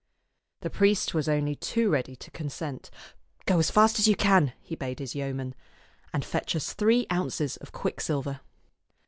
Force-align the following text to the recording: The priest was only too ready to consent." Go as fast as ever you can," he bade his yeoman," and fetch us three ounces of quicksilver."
The 0.61 0.71
priest 0.71 1.13
was 1.13 1.29
only 1.29 1.55
too 1.55 1.91
ready 1.91 2.15
to 2.15 2.31
consent." 2.31 2.89
Go 3.45 3.59
as 3.59 3.69
fast 3.69 3.99
as 3.99 4.05
ever 4.07 4.09
you 4.09 4.15
can," 4.15 4.53
he 4.59 4.73
bade 4.75 4.97
his 4.97 5.13
yeoman," 5.13 5.53
and 6.11 6.25
fetch 6.25 6.55
us 6.55 6.73
three 6.73 7.05
ounces 7.11 7.55
of 7.57 7.71
quicksilver." 7.71 8.39